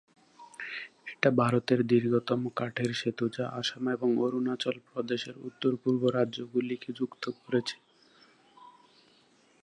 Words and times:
এটা 1.07 1.29
ভারতের 1.37 1.79
দীর্ঘতম 1.87 2.41
কাঠের 2.55 2.91
সেতু 2.93 3.25
যা 3.29 3.45
আসাম 3.51 3.83
এবং 3.89 4.09
অরুণাচল 4.17 4.75
প্রদেশের 4.87 5.35
উত্তর-পূর্ব 5.47 6.01
রাজ্যগুলিকে 6.09 6.89
যুক্ত 6.93 7.23
করেছে। 7.39 7.75